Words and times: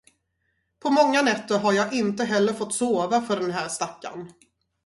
På 0.79 0.89
många 0.89 1.21
nätter 1.21 1.59
har 1.59 1.73
jag 1.73 1.93
inte 1.93 2.23
heller 2.25 2.53
fått 2.53 2.73
sova 2.73 3.21
för 3.21 3.37
den 3.39 3.51
här 3.51 3.67
stackarn. 3.67 4.31